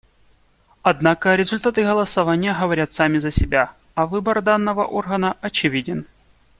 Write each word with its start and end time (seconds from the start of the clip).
Однако 0.81 1.35
результаты 1.35 1.83
голосования 1.83 2.57
говорят 2.59 2.91
сами 2.91 3.19
за 3.19 3.29
себя, 3.29 3.75
а 3.93 4.07
выбор 4.07 4.41
данного 4.41 4.83
органа 4.83 5.37
очевиден. 5.41 6.07